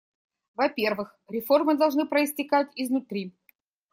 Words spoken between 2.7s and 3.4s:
изнутри.